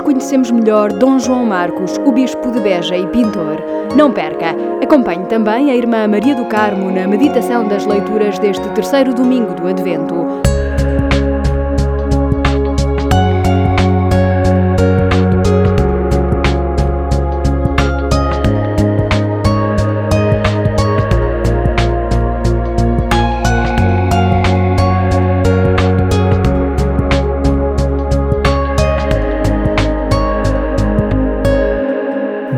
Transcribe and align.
Hoje 0.00 0.14
conhecemos 0.14 0.50
melhor 0.50 0.90
Dom 0.94 1.18
João 1.18 1.44
Marcos, 1.44 1.98
o 2.06 2.10
bispo 2.10 2.50
de 2.50 2.58
Beja 2.60 2.96
e 2.96 3.06
pintor. 3.08 3.58
Não 3.94 4.10
perca! 4.10 4.56
Acompanhe 4.82 5.26
também 5.26 5.70
a 5.70 5.76
irmã 5.76 6.08
Maria 6.08 6.34
do 6.34 6.46
Carmo 6.46 6.90
na 6.90 7.06
meditação 7.06 7.68
das 7.68 7.84
leituras 7.84 8.38
deste 8.38 8.66
terceiro 8.70 9.12
domingo 9.12 9.52
do 9.52 9.68
Advento. 9.68 10.14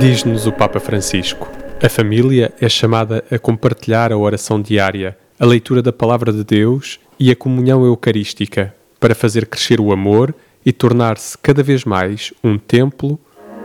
Diz-nos 0.03 0.49
o 0.49 0.53
Papa 0.53 0.81
Francisco: 0.81 1.49
a 1.81 1.89
família 1.89 2.53
é 2.61 2.69
chamada 2.69 3.23
a 3.31 3.39
compartilhar 3.39 4.13
a 4.13 4.19
oração 4.19 4.61
diária, 4.61 5.17
a 5.39 5.47
leitura 5.47 5.81
da 5.81 5.93
Palavra 5.93 6.33
de 6.33 6.43
Deus 6.43 6.99
e 7.21 7.31
a 7.31 7.37
comunhão 7.37 7.85
eucarística, 7.85 8.75
para 8.99 9.15
fazer 9.15 9.47
crescer 9.47 9.81
o 9.81 9.93
amor 9.93 10.35
e 10.67 10.73
tornar-se 10.73 11.39
cada 11.39 11.63
vez 11.63 11.85
mais 11.85 12.35
um 12.43 12.59
templo 12.59 13.17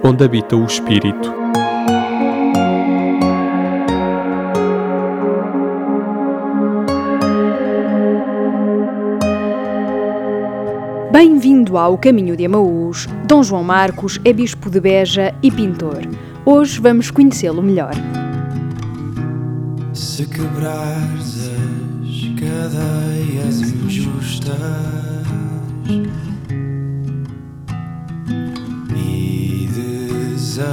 onde 0.04 0.24
habita 0.24 0.56
o 0.56 0.64
Espírito. 0.64 1.34
Bem-vindo 11.12 11.80
ao 11.80 11.98
Caminho 11.98 12.38
de 12.38 12.46
Amaús. 12.46 13.08
Dom 13.26 13.42
João 13.42 13.64
Marcos 13.64 14.20
é 14.24 14.32
bispo 14.32 14.70
de 14.70 14.80
Beja 14.80 15.34
e 15.42 15.50
pintor. 15.50 16.02
Hoje 16.50 16.80
vamos 16.80 17.12
conhecê-lo 17.12 17.62
melhor. 17.62 17.92
Se 19.94 20.26
quebrares 20.26 21.50
as 21.50 22.40
cadeias 22.40 23.60
injustas 23.64 24.56
e 28.96 29.68
desatares 29.76 30.70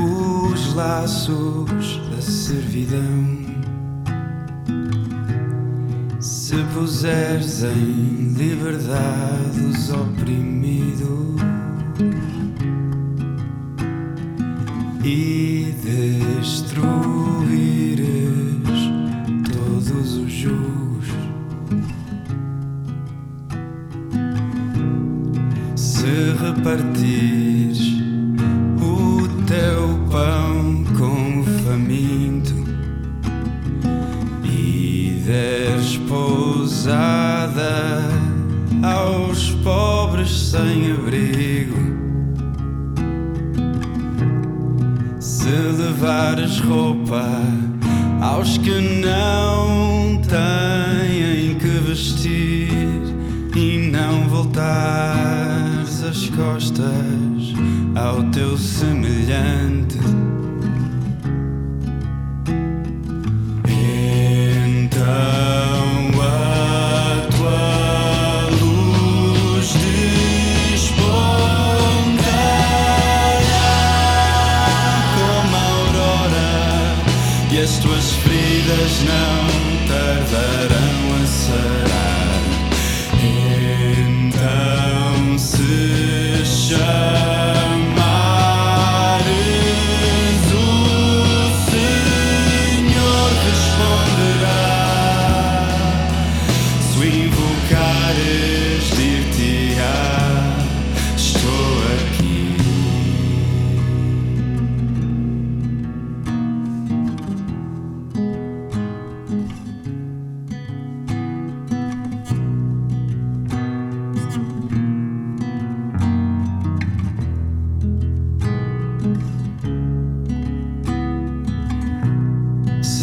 os 0.00 0.74
laços 0.74 2.00
da 2.10 2.22
servidão, 2.22 3.26
se 6.18 6.56
puseres 6.72 7.62
em 7.62 8.32
liberdade 8.38 9.60
os 9.70 9.90
oprimidos 9.90 11.22
e 15.04 15.74
destruíres 15.82 16.62
todos 19.52 20.16
os 20.16 20.32
justos. 20.32 21.10
Se 25.74 26.32
repartires 26.40 27.51
roupa 46.66 47.24
aos 48.20 48.56
que 48.58 48.80
não 49.00 50.20
têm 50.22 51.54
que 51.56 51.68
vestir 51.86 52.70
e 53.54 53.90
não 53.90 54.28
voltares 54.28 56.02
as 56.02 56.28
costas 56.30 57.54
ao 57.94 58.22
teu 58.30 58.56
semelhante. 58.56 59.01
Feridas 78.62 79.02
não 79.02 79.86
tardarão 79.88 80.71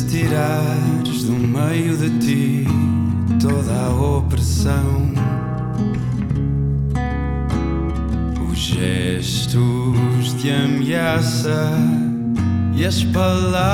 tirares 0.09 1.23
do 1.25 1.33
meio 1.33 1.95
de 1.95 2.09
ti 2.17 2.65
toda 3.39 3.71
a 3.71 3.89
opressão, 3.89 5.13
os 8.49 8.57
gestos 8.57 10.33
de 10.41 10.49
ameaça 10.49 11.71
e 12.75 12.83
as 12.83 13.03
palavras 13.03 13.69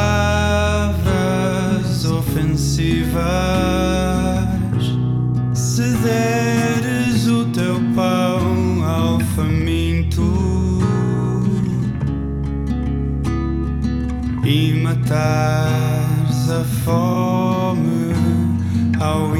ofensivas, 2.03 3.23
se 5.53 5.83
deres 5.99 7.27
o 7.27 7.45
teu 7.45 7.79
pão 7.95 8.83
ao 8.83 9.21
faminto 9.37 10.81
e 14.43 14.73
matares 14.83 15.94
a 16.49 16.63
fome 16.63 18.13
ao 18.99 19.35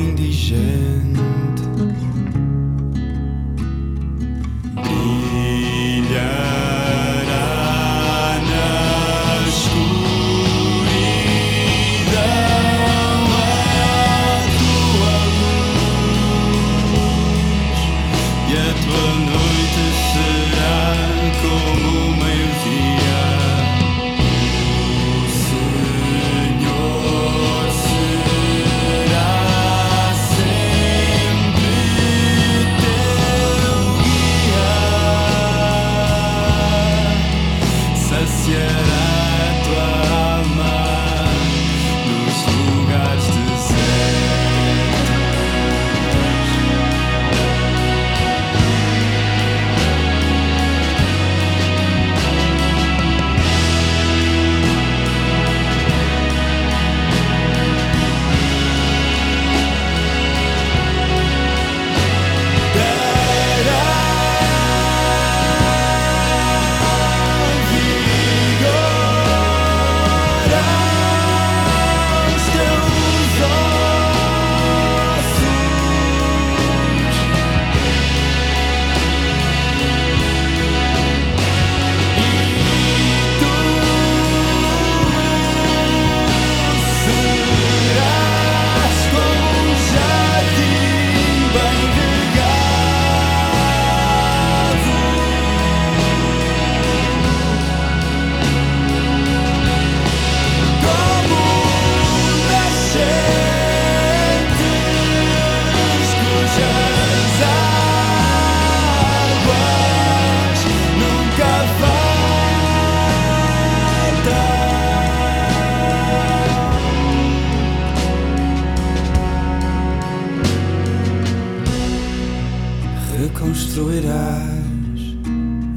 destruirás 123.25 125.18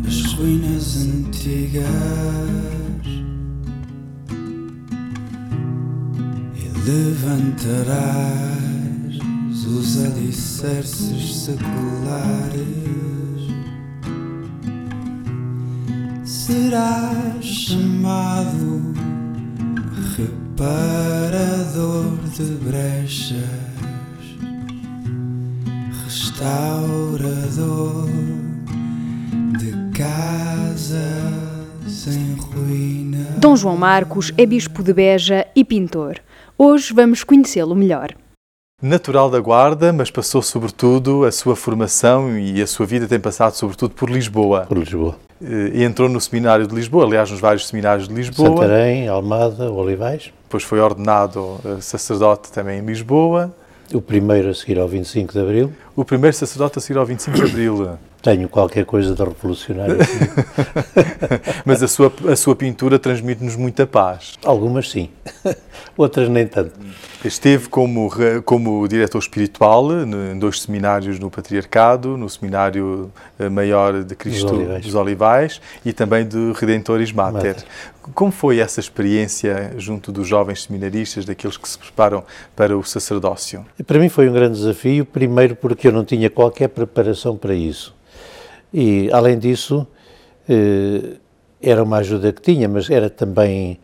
as 0.06 0.32
ruínas 0.34 0.96
antigas 0.96 1.86
e 6.54 6.68
levantarás 6.84 8.68
os 9.66 10.04
alicerces 10.04 11.36
seculares. 11.36 12.68
Serás 16.24 17.44
chamado 17.44 18.94
reparador 20.16 22.18
de 22.36 22.44
brechas, 22.64 23.38
restaurador 27.48 28.06
de 29.58 29.96
casas 29.96 30.98
em 32.06 32.34
ruína. 32.36 33.26
Dom 33.38 33.56
João 33.56 33.76
Marcos 33.76 34.32
é 34.36 34.44
bispo 34.44 34.82
de 34.82 34.92
Beja 34.92 35.46
e 35.56 35.64
pintor. 35.64 36.20
Hoje 36.56 36.92
vamos 36.92 37.24
conhecê-lo 37.24 37.74
melhor. 37.74 38.14
Natural 38.80 39.28
da 39.30 39.40
Guarda, 39.40 39.92
mas 39.92 40.10
passou 40.10 40.40
sobretudo 40.40 41.24
a 41.24 41.32
sua 41.32 41.56
formação 41.56 42.38
e 42.38 42.62
a 42.62 42.66
sua 42.66 42.86
vida 42.86 43.08
tem 43.08 43.18
passado 43.18 43.54
sobretudo 43.54 43.94
por 43.94 44.08
Lisboa. 44.08 44.66
Por 44.68 44.78
Lisboa. 44.78 45.16
E 45.40 45.82
entrou 45.82 46.08
no 46.08 46.20
Seminário 46.20 46.66
de 46.66 46.74
Lisboa, 46.74 47.04
aliás, 47.04 47.30
nos 47.30 47.40
vários 47.40 47.66
seminários 47.66 48.08
de 48.08 48.14
Lisboa. 48.14 48.50
Santarém, 48.50 49.08
Almada, 49.08 49.70
Olivais. 49.70 50.32
Depois 50.44 50.62
foi 50.62 50.80
ordenado 50.80 51.58
eh, 51.64 51.80
sacerdote 51.80 52.52
também 52.52 52.80
em 52.80 52.86
Lisboa. 52.86 53.52
O 53.92 54.02
primeiro 54.02 54.50
a 54.50 54.54
seguir 54.54 54.78
ao 54.78 54.86
25 54.86 55.32
de 55.32 55.40
Abril. 55.40 55.72
O 55.96 56.04
primeiro 56.04 56.36
sacerdote 56.36 56.78
a 56.78 56.80
seguir 56.80 56.98
ao 56.98 57.06
25 57.06 57.36
de 57.36 57.42
Abril. 57.44 57.98
Tenho 58.20 58.48
qualquer 58.48 58.84
coisa 58.84 59.14
de 59.14 59.22
revolucionário. 59.22 59.96
Mas 61.64 61.82
a 61.82 61.88
sua, 61.88 62.12
a 62.30 62.36
sua 62.36 62.56
pintura 62.56 62.98
transmite-nos 62.98 63.54
muita 63.54 63.86
paz. 63.86 64.34
Algumas 64.44 64.90
sim, 64.90 65.08
outras 65.96 66.28
nem 66.28 66.46
tanto. 66.46 66.72
Esteve 67.24 67.68
como, 67.68 68.10
como 68.44 68.86
diretor 68.88 69.20
espiritual 69.20 69.88
em 69.92 70.38
dois 70.38 70.62
seminários 70.62 71.18
no 71.18 71.30
Patriarcado, 71.30 72.16
no 72.16 72.28
Seminário 72.28 73.10
eh, 73.38 73.48
Maior 73.48 74.02
de 74.02 74.14
Cristo 74.14 74.52
Olivais. 74.52 74.84
dos 74.84 74.94
Olivais 74.94 75.60
e 75.84 75.92
também 75.92 76.26
de 76.26 76.52
Redentores 76.54 77.12
Mater. 77.12 77.54
Mater. 77.54 77.64
Como 78.14 78.30
foi 78.30 78.58
essa 78.58 78.80
experiência 78.80 79.74
junto 79.76 80.10
dos 80.10 80.26
jovens 80.26 80.64
seminaristas, 80.64 81.24
daqueles 81.24 81.56
que 81.56 81.68
se 81.68 81.78
preparam 81.78 82.24
para 82.54 82.76
o 82.76 82.82
sacerdócio? 82.84 83.64
Para 83.86 83.98
mim 83.98 84.08
foi 84.08 84.28
um 84.28 84.32
grande 84.32 84.58
desafio, 84.58 85.04
primeiro 85.04 85.56
porque 85.56 85.88
eu 85.88 85.92
não 85.92 86.04
tinha 86.04 86.28
qualquer 86.30 86.68
preparação 86.68 87.36
para 87.36 87.54
isso. 87.54 87.94
E, 88.72 89.10
além 89.12 89.38
disso, 89.38 89.86
eh, 90.48 91.16
era 91.60 91.82
uma 91.82 91.98
ajuda 91.98 92.32
que 92.32 92.42
tinha, 92.42 92.68
mas 92.68 92.88
era 92.90 93.08
também. 93.08 93.78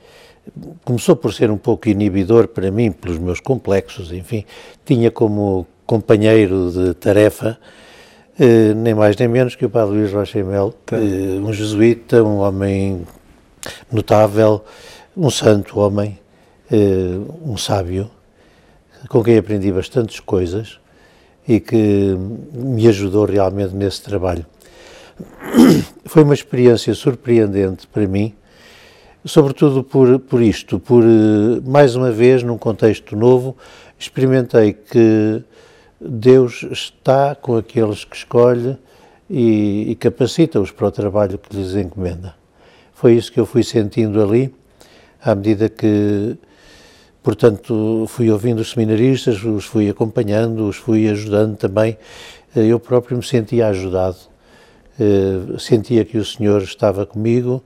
Começou 0.85 1.17
por 1.17 1.33
ser 1.33 1.51
um 1.51 1.57
pouco 1.57 1.89
inibidor 1.89 2.49
para 2.49 2.71
mim, 2.71 2.93
pelos 2.93 3.19
meus 3.19 3.41
complexos, 3.41 4.13
enfim. 4.13 4.45
Tinha 4.85 5.11
como 5.11 5.67
companheiro 5.87 6.71
de 6.71 6.95
tarefa 6.95 7.59
eh, 8.39 8.75
nem 8.75 8.95
mais 8.95 9.17
nem 9.17 9.29
menos 9.29 9.55
que 9.55 9.65
o 9.65 9.71
Padre 9.71 9.97
Luís 9.97 10.13
Rochemel, 10.13 10.75
eh, 10.91 11.39
um 11.41 11.53
jesuíta, 11.53 12.23
um 12.23 12.39
homem 12.39 13.07
notável, 13.91 14.65
um 15.17 15.31
santo 15.31 15.79
homem, 15.79 16.19
eh, 16.71 17.19
um 17.45 17.57
sábio, 17.57 18.11
com 19.09 19.23
quem 19.23 19.37
aprendi 19.37 19.71
bastantes 19.71 20.21
coisas 20.21 20.81
e 21.47 21.61
que 21.61 22.17
me 22.53 22.89
ajudou 22.89 23.27
realmente 23.27 23.75
nesse 23.75 24.03
trabalho. 24.03 24.45
Foi 26.07 26.23
uma 26.23 26.35
experiência 26.35 26.95
surpreendente 26.95 27.87
para 27.87 28.07
mim, 28.07 28.35
sobretudo 29.25 29.85
por, 29.85 30.19
por 30.19 30.43
isto, 30.43 30.81
por 30.81 31.03
eh, 31.03 31.61
mais 31.65 31.95
uma 31.95 32.11
vez, 32.11 32.43
num 32.43 32.59
contexto 32.59 33.15
novo, 33.15 33.57
experimentei 33.99 34.73
que 34.73 35.43
Deus 36.01 36.65
está 36.71 37.35
com 37.35 37.57
aqueles 37.57 38.05
que 38.05 38.17
escolhe 38.17 38.77
e, 39.29 39.91
e 39.91 39.95
capacita-os 39.95 40.71
para 40.71 40.89
o 40.89 40.91
trabalho 40.91 41.39
que 41.39 41.57
lhes 41.57 41.75
encomenda. 41.75 42.35
Foi 43.05 43.13
isso 43.13 43.31
que 43.31 43.39
eu 43.39 43.45
fui 43.45 43.63
sentindo 43.63 44.23
ali, 44.23 44.51
à 45.23 45.35
medida 45.35 45.69
que, 45.69 46.39
portanto, 47.23 48.07
fui 48.09 48.31
ouvindo 48.31 48.61
os 48.61 48.71
seminaristas, 48.71 49.45
os 49.45 49.67
fui 49.67 49.91
acompanhando, 49.91 50.67
os 50.67 50.77
fui 50.77 51.07
ajudando 51.11 51.55
também. 51.55 51.99
Eh, 52.57 52.65
Eu 52.65 52.81
próprio 52.81 53.19
me 53.19 53.23
sentia 53.23 53.69
ajudado, 53.69 54.17
Eh, 54.99 55.59
sentia 55.59 56.03
que 56.07 56.17
o 56.17 56.25
Senhor 56.25 56.63
estava 56.63 57.05
comigo, 57.05 57.63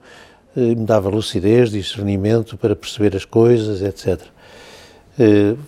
eh, 0.57 0.75
me 0.75 0.85
dava 0.85 1.09
lucidez, 1.09 1.71
discernimento 1.71 2.57
para 2.57 2.75
perceber 2.75 3.15
as 3.15 3.25
coisas, 3.25 3.81
etc. 3.81 4.21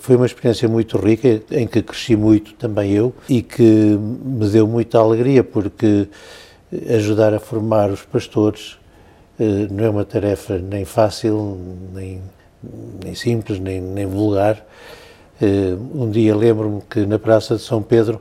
Foi 0.01 0.17
uma 0.17 0.27
experiência 0.27 0.69
muito 0.69 0.99
rica, 0.99 1.43
em 1.53 1.69
que 1.69 1.81
cresci 1.81 2.17
muito 2.17 2.55
também 2.55 2.91
eu 2.91 3.15
e 3.29 3.41
que 3.41 3.63
me 3.63 4.49
deu 4.49 4.67
muita 4.67 4.99
alegria, 4.99 5.45
porque 5.45 6.09
ajudar 6.89 7.33
a 7.35 7.39
formar 7.39 7.89
os 7.91 8.03
pastores 8.03 8.80
não 9.71 9.85
é 9.85 9.91
uma 9.91 10.05
tarefa 10.05 10.59
nem 10.59 10.85
fácil, 10.85 11.59
nem, 11.95 12.21
nem 13.03 13.15
simples, 13.15 13.59
nem, 13.59 13.81
nem 13.81 14.07
vulgar. 14.07 14.65
Eh, 15.41 15.75
Um 15.95 16.11
dia 16.11 16.37
lembro-me 16.37 16.83
que 16.83 17.07
na 17.07 17.19
Praça 17.19 17.57
de 17.57 17.63
São 17.63 17.83
Pedro 17.83 18.21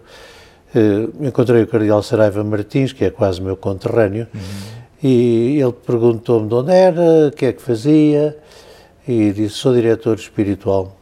eh, 0.73 1.07
encontrei 1.19 1.63
o 1.63 1.67
Cardeal 1.67 2.01
Saraiva 2.01 2.43
Martins, 2.43 2.93
que 2.93 3.03
é 3.05 3.09
quase 3.09 3.41
meu 3.41 3.57
conterrâneo, 3.57 4.27
e 5.03 5.59
ele 5.59 5.73
perguntou-me 5.73 6.47
de 6.47 6.53
onde 6.53 6.71
era, 6.71 7.27
o 7.27 7.31
que 7.31 7.45
é 7.47 7.53
que 7.53 7.61
fazia, 7.61 8.37
e 9.07 9.31
disse, 9.31 9.55
sou 9.55 9.73
diretor 9.73 10.15
espiritual. 10.17 10.95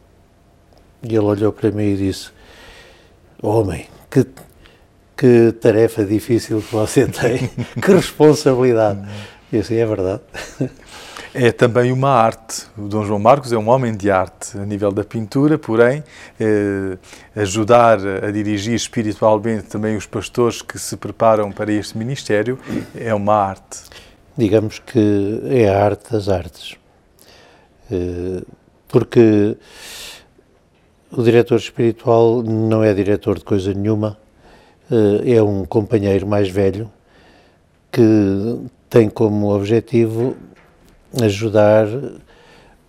E 1.02 1.08
ele 1.08 1.18
olhou 1.18 1.52
para 1.52 1.70
mim 1.70 1.92
e 1.92 1.96
disse, 1.96 2.30
homem, 3.40 3.86
que, 4.10 4.26
que 5.16 5.52
tarefa 5.60 6.04
difícil 6.04 6.60
que 6.60 6.74
você 6.74 7.06
tem, 7.06 7.48
que 7.80 7.92
responsabilidade. 7.92 9.06
Assim, 9.52 9.76
é 9.76 9.86
verdade. 9.86 10.20
É 11.34 11.52
também 11.52 11.92
uma 11.92 12.10
arte. 12.10 12.66
O 12.76 12.88
Dom 12.88 13.04
João 13.04 13.18
Marcos 13.18 13.52
é 13.52 13.58
um 13.58 13.68
homem 13.68 13.94
de 13.94 14.10
arte 14.10 14.58
a 14.58 14.64
nível 14.64 14.90
da 14.90 15.04
pintura, 15.04 15.58
porém, 15.58 16.02
eh, 16.40 16.96
ajudar 17.36 17.98
a 18.24 18.30
dirigir 18.30 18.74
espiritualmente 18.74 19.64
também 19.64 19.94
os 19.96 20.06
pastores 20.06 20.62
que 20.62 20.78
se 20.78 20.96
preparam 20.96 21.52
para 21.52 21.70
este 21.72 21.96
ministério 21.98 22.58
é 22.96 23.12
uma 23.14 23.34
arte. 23.34 23.78
digamos 24.36 24.78
que 24.78 25.42
é 25.46 25.68
a 25.68 25.84
arte 25.84 26.12
das 26.12 26.28
artes. 26.28 26.76
Eh, 27.90 28.42
Porque 28.88 29.56
o 31.12 31.22
diretor 31.22 31.56
espiritual 31.56 32.42
não 32.42 32.82
é 32.82 32.94
diretor 32.94 33.38
de 33.38 33.44
coisa 33.44 33.74
nenhuma, 33.74 34.16
eh, 34.90 35.34
é 35.36 35.42
um 35.42 35.64
companheiro 35.66 36.26
mais 36.26 36.48
velho 36.48 36.90
que 37.92 38.00
tem 38.88 39.08
como 39.08 39.54
objetivo 39.54 40.36
ajudar 41.22 41.86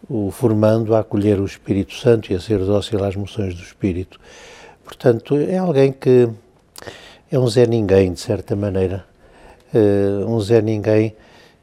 o 0.10 0.32
formando 0.32 0.96
a 0.96 1.00
acolher 1.00 1.40
o 1.40 1.46
Espírito 1.46 1.94
Santo 1.94 2.32
e 2.32 2.36
a 2.36 2.40
ser 2.40 2.60
dócil 2.60 3.04
às 3.04 3.16
moções 3.16 3.54
do 3.54 3.62
Espírito. 3.62 4.20
Portanto, 4.84 5.36
é 5.38 5.58
alguém 5.58 5.92
que 5.92 6.30
é 7.32 7.38
um 7.38 7.48
Zé 7.48 7.68
Ninguém, 7.68 8.14
de 8.14 8.20
certa 8.20 8.56
maneira. 8.56 9.06
Eh, 9.74 10.26
um 10.26 10.40
Zé 10.42 10.62
Ninguém 10.62 11.16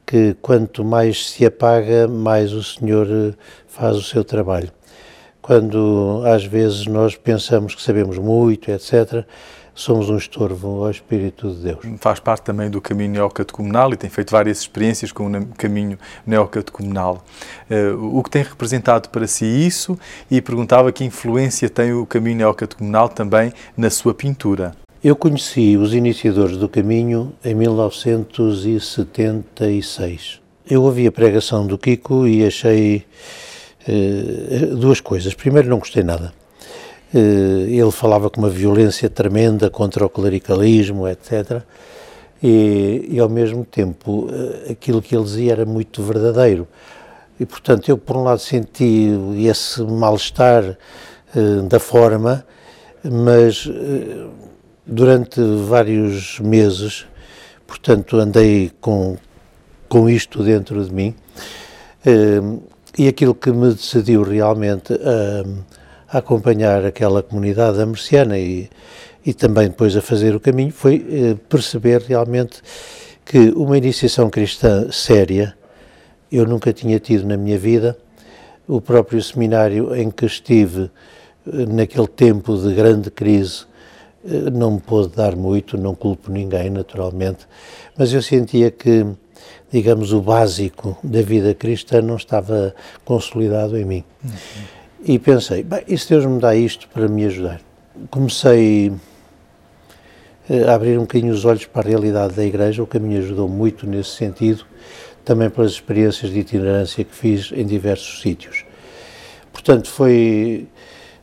que 0.07 0.37
quanto 0.41 0.85
mais 0.85 1.31
se 1.31 1.45
apaga, 1.45 2.07
mais 2.07 2.53
o 2.53 2.63
Senhor 2.63 3.09
eh, 3.11 3.35
faz 3.67 3.97
o 3.97 4.03
seu 4.03 4.23
trabalho. 4.23 4.71
Quando 5.43 6.23
às 6.25 6.45
vezes 6.45 6.87
nós 6.87 7.17
pensamos 7.17 7.75
que 7.75 7.83
sabemos 7.83 8.17
muito, 8.19 8.71
etc., 8.71 9.25
somos 9.77 10.09
um 10.09 10.17
estorvo 10.17 10.85
ao 10.85 10.91
Espírito 10.91 11.51
de 11.51 11.57
Deus. 11.57 11.81
Faz 11.99 12.19
parte 12.19 12.43
também 12.43 12.71
do 12.71 12.81
caminho 12.81 13.13
neocatecumenal 13.13 13.93
e 13.93 13.97
tem 13.97 14.09
feito 14.09 14.31
várias 14.33 14.61
experiências 14.61 15.13
com 15.13 15.31
o 15.31 15.47
caminho 15.49 15.99
neocatecumenal. 16.27 17.23
Eh, 17.69 17.91
o 17.91 18.23
que 18.23 18.31
tem 18.31 18.43
representado 18.43 19.11
para 19.11 19.27
si 19.27 19.45
isso 19.45 19.99
e 20.31 20.41
perguntava 20.41 20.91
que 20.91 21.05
influência 21.05 21.69
tem 21.69 21.93
o 21.93 22.07
caminho 22.07 22.39
neocatecumenal 22.39 23.11
também 23.11 23.53
na 23.77 23.91
sua 23.91 24.15
pintura. 24.15 24.75
Eu 25.05 25.15
conheci 25.15 25.77
os 25.77 25.93
iniciadores 25.93 26.57
do 26.57 26.71
caminho 26.71 27.35
em 27.45 27.55
1976. 27.55 30.41
Eu 30.69 30.83
ouvi 30.83 31.07
a 31.07 31.13
pregação 31.13 31.65
do 31.67 31.77
Kiko 31.77 32.27
e 32.27 32.47
achei 32.47 33.05
eh, 33.87 34.71
duas 34.75 35.01
coisas. 35.01 35.35
Primeiro, 35.35 35.69
não 35.69 35.79
gostei 35.79 36.03
nada. 36.03 36.33
Eh, 37.15 37.67
ele 37.69 37.91
falava 37.91 38.29
com 38.31 38.41
uma 38.41 38.51
violência 38.51 39.09
tremenda 39.09 39.71
contra 39.71 40.05
o 40.05 40.09
clericalismo, 40.09 41.07
etc. 41.09 41.63
E, 42.43 43.07
e 43.11 43.19
ao 43.19 43.29
mesmo 43.29 43.65
tempo, 43.65 44.29
eh, 44.31 44.73
aquilo 44.73 45.01
que 45.01 45.15
ele 45.15 45.25
dizia 45.25 45.53
era 45.53 45.65
muito 45.65 46.03
verdadeiro. 46.03 46.67
E, 47.39 47.47
portanto, 47.47 47.89
eu, 47.89 47.99
por 47.99 48.17
um 48.17 48.23
lado, 48.25 48.41
senti 48.41 49.11
esse 49.39 49.83
mal-estar 49.83 50.65
eh, 51.35 51.63
da 51.69 51.79
forma, 51.79 52.45
mas. 53.05 53.69
eh, 53.69 54.27
durante 54.87 55.41
vários 55.41 56.39
meses, 56.39 57.07
portanto, 57.67 58.17
andei 58.19 58.71
com, 58.81 59.17
com 59.89 60.09
isto 60.09 60.45
dentro 60.45 60.85
de 60.85 60.95
mim. 60.95 61.15
Uh, 62.07 62.63
e 62.97 63.09
aquilo 63.09 63.35
que 63.35 63.51
me 63.51 63.75
decidiu 63.75 64.23
realmente 64.23 64.95
a, 64.95 65.45
a 66.09 66.19
acompanhar 66.19 66.85
aquela 66.85 67.23
comunidade 67.23 67.81
amerciana 67.81 68.39
e, 68.39 68.69
e 69.25 69.35
também 69.35 69.69
depois 69.69 69.97
a 69.97 70.01
fazer 70.01 70.35
o 70.35 70.41
caminho 70.41 70.73
foi 70.73 70.97
uh, 70.99 71.37
perceber 71.49 72.01
realmente 72.03 72.63
que 73.25 73.51
uma 73.57 73.77
iniciação 73.77 74.31
cristã 74.31 74.91
séria 74.91 75.57
eu 76.31 76.47
nunca 76.47 76.73
tinha 76.73 76.99
tido 76.99 77.27
na 77.27 77.37
minha 77.37 77.59
vida. 77.59 77.97
O 78.67 78.81
próprio 78.81 79.23
seminário 79.23 79.95
em 79.95 80.11
que 80.11 80.27
estive 80.27 80.91
naquele 81.69 82.09
tempo 82.09 82.57
de 82.57 82.75
grande 82.75 83.11
crise 83.11 83.65
eh, 84.25 84.51
não 84.51 84.73
me 84.73 84.81
pôde 84.81 85.15
dar 85.15 85.37
muito, 85.37 85.79
não 85.79 85.95
culpo 85.95 86.31
ninguém, 86.31 86.71
naturalmente, 86.71 87.47
mas 87.97 88.13
eu 88.13 88.21
sentia 88.21 88.71
que, 88.71 89.07
digamos, 89.71 90.13
o 90.13 90.21
básico 90.21 90.99
da 91.03 91.23
vida 91.23 91.55
cristã 91.55 92.03
não 92.03 92.17
estava 92.17 92.75
consolidado 93.05 93.79
em 93.79 93.85
mim. 93.85 94.05
Uhum. 94.25 94.31
E 95.09 95.21
pensei, 95.21 95.63
bem, 95.63 95.85
e 95.87 95.97
se 95.97 96.09
Deus 96.09 96.27
me 96.27 96.41
dá 96.41 96.57
isto 96.57 96.89
para 96.89 97.07
me 97.07 97.25
ajudar? 97.27 97.61
Comecei 98.11 98.93
eh, 100.51 100.65
a 100.65 100.75
abrir 100.75 100.99
um 100.99 101.03
bocadinho 101.03 101.33
os 101.33 101.45
olhos 101.45 101.65
para 101.65 101.87
a 101.87 101.89
realidade 101.89 102.35
da 102.35 102.45
Igreja, 102.45 102.83
o 102.83 102.89
que 102.89 102.99
me 102.99 103.17
ajudou 103.17 103.49
muito 103.49 103.87
nesse 103.87 104.11
sentido, 104.11 104.65
também 105.25 105.49
pelas 105.49 105.71
experiências 105.71 106.33
de 106.33 106.41
itinerância 106.41 107.05
que 107.05 107.15
fiz 107.15 107.53
em 107.53 107.65
diversos 107.65 108.21
sítios. 108.21 108.65
Portanto, 109.53 109.89
foi 109.89 110.67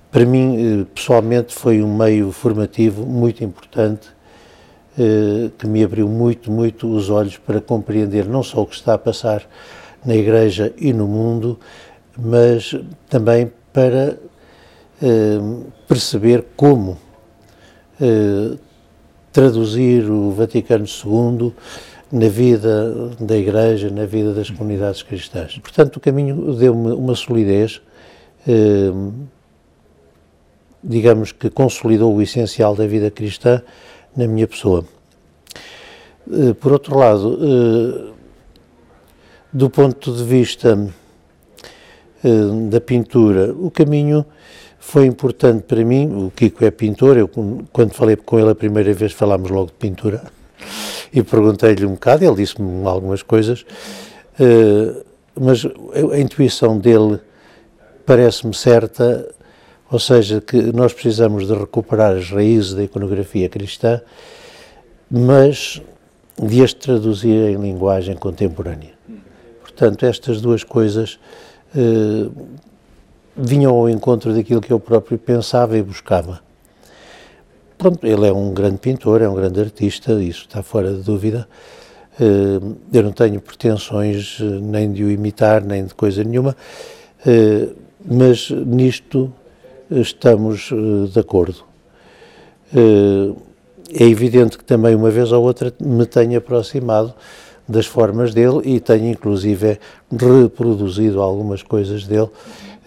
para 0.09 0.25
mim, 0.25 0.83
eh, 0.83 0.85
pessoalmente, 0.95 1.53
foi 1.53 1.83
um 1.83 1.93
meio 1.93 2.31
formativo 2.31 3.05
muito 3.05 3.43
importante 3.43 4.07
eh, 4.97 5.51
que 5.57 5.67
me 5.67 5.83
abriu 5.83 6.07
muito, 6.07 6.49
muito 6.49 6.87
os 6.87 7.09
olhos 7.09 7.35
para 7.35 7.59
compreender 7.59 8.29
não 8.29 8.43
só 8.43 8.61
o 8.61 8.65
que 8.65 8.75
está 8.75 8.93
a 8.93 8.97
passar 8.97 9.45
na 10.05 10.15
Igreja 10.15 10.73
e 10.77 10.93
no 10.93 11.05
mundo, 11.05 11.59
mas 12.17 12.73
também 13.09 13.51
para 13.73 14.17
eh, 15.01 15.39
perceber 15.87 16.45
como 16.55 16.97
traduzir 19.31 20.09
o 20.09 20.31
Vaticano 20.31 20.83
II 20.85 21.53
na 22.11 22.27
vida 22.27 23.11
da 23.17 23.37
Igreja, 23.37 23.89
na 23.89 24.05
vida 24.05 24.33
das 24.33 24.49
comunidades 24.49 25.01
cristãs. 25.03 25.57
Portanto, 25.59 25.97
o 25.97 25.99
caminho 26.01 26.53
deu-me 26.53 26.91
uma 26.91 27.15
solidez 27.15 27.81
digamos 30.83 31.31
que 31.31 31.49
consolidou 31.49 32.13
o 32.13 32.21
essencial 32.21 32.75
da 32.75 32.85
vida 32.85 33.09
cristã 33.09 33.61
na 34.15 34.27
minha 34.27 34.47
pessoa. 34.47 34.85
Eh, 36.29 36.53
por 36.53 36.73
outro 36.73 36.97
lado, 36.97 37.39
eh, 37.41 38.13
do 39.51 39.69
ponto 39.69 40.11
de 40.11 40.23
vista 40.23 40.77
eh, 40.77 40.89
da 42.69 42.79
pintura, 42.79 43.53
o 43.53 43.69
caminho 43.69 44.25
foi 44.79 45.05
importante 45.05 45.63
para 45.63 45.83
mim. 45.83 46.25
O 46.25 46.31
Kiko 46.31 46.63
é 46.65 46.71
pintor, 46.71 47.17
eu 47.17 47.29
quando 47.71 47.93
falei 47.93 48.15
com 48.15 48.39
ele 48.39 48.51
a 48.51 48.55
primeira 48.55 48.93
vez 48.93 49.11
falámos 49.11 49.49
logo 49.49 49.67
de 49.67 49.73
pintura 49.73 50.23
e 51.13 51.21
perguntei-lhe 51.21 51.85
um 51.85 51.93
bocado, 51.93 52.25
ele 52.25 52.35
disse-me 52.35 52.87
algumas 52.87 53.21
coisas, 53.21 53.65
mas 55.39 55.65
a 56.11 56.17
intuição 56.17 56.79
dele 56.79 57.19
parece-me 58.05 58.53
certa 58.53 59.29
ou 59.93 59.99
seja, 59.99 60.41
que 60.41 60.57
nós 60.73 60.91
precisamos 60.91 61.45
de 61.45 61.53
recuperar 61.53 62.15
as 62.15 62.27
raízes 62.31 62.73
da 62.73 62.83
iconografia 62.83 63.47
cristã, 63.47 64.01
mas 65.09 65.79
de 66.35 66.63
as 66.63 66.73
traduzir 66.73 67.51
em 67.51 67.57
linguagem 67.57 68.15
contemporânea. 68.15 68.93
Portanto, 69.61 70.03
estas 70.07 70.41
duas 70.41 70.63
coisas 70.63 71.19
eh, 71.75 72.29
vinham 73.35 73.75
ao 73.75 73.89
encontro 73.89 74.33
daquilo 74.33 74.61
que 74.61 74.71
eu 74.71 74.79
próprio 74.79 75.17
pensava 75.17 75.77
e 75.77 75.81
buscava. 75.81 76.41
Pronto, 77.77 78.05
ele 78.05 78.27
é 78.27 78.31
um 78.31 78.53
grande 78.53 78.77
pintor, 78.77 79.21
é 79.21 79.27
um 79.27 79.33
grande 79.33 79.59
artista, 79.59 80.13
isso 80.21 80.45
está 80.47 80.61
fora 80.61 80.93
de 80.93 81.01
dúvida. 81.01 81.47
Eh, 82.19 82.59
eu 82.93 83.03
não 83.03 83.11
tenho 83.11 83.41
pretensões 83.41 84.37
eh, 84.39 84.43
nem 84.43 84.91
de 84.91 85.03
o 85.03 85.09
imitar, 85.09 85.63
nem 85.63 85.85
de 85.85 85.95
coisa 85.95 86.23
nenhuma, 86.23 86.55
mas 88.05 88.49
nisto 88.49 89.33
estamos 89.89 90.69
de 91.11 91.19
acordo. 91.19 91.63
É 93.95 94.03
evidente 94.03 94.57
que 94.57 94.63
também, 94.63 94.93
uma 94.93 95.09
vez 95.09 95.31
ou 95.31 95.43
outra, 95.43 95.73
me 95.79 96.05
tenho 96.05 96.37
aproximado 96.37 97.13
das 97.67 97.85
formas 97.85 98.33
dele 98.33 98.61
e 98.63 98.79
tenho, 98.79 99.07
inclusive, 99.07 99.79
reproduzido 100.11 101.21
algumas 101.21 101.63
coisas 101.63 102.05
dele, 102.05 102.29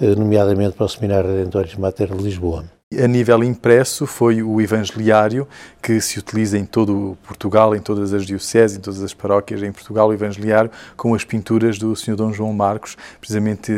eh, 0.00 0.14
nomeadamente 0.14 0.76
para 0.76 0.86
o 0.86 0.88
Seminário 0.88 1.30
Redentoris 1.30 1.74
Mater 1.74 2.14
de 2.14 2.22
Lisboa. 2.22 2.64
A 2.94 3.08
nível 3.08 3.42
impresso, 3.42 4.06
foi 4.06 4.44
o 4.44 4.60
Evangeliário 4.60 5.48
que 5.82 6.00
se 6.00 6.20
utiliza 6.20 6.56
em 6.56 6.64
todo 6.64 7.18
Portugal, 7.26 7.74
em 7.74 7.80
todas 7.80 8.12
as 8.14 8.24
dioceses, 8.24 8.76
em 8.76 8.80
todas 8.80 9.02
as 9.02 9.12
paróquias 9.12 9.60
em 9.60 9.72
Portugal, 9.72 10.08
o 10.08 10.12
Evangeliário, 10.12 10.70
com 10.96 11.12
as 11.12 11.24
pinturas 11.24 11.78
do 11.78 11.96
Sr. 11.96 12.14
Dom 12.14 12.32
João 12.32 12.52
Marcos, 12.52 12.96
precisamente 13.18 13.72